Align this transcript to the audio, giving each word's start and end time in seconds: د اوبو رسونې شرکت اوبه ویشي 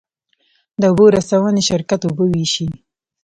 د 0.79 0.83
اوبو 0.91 1.05
رسونې 1.15 1.61
شرکت 1.69 2.01
اوبه 2.03 2.25
ویشي 2.29 2.67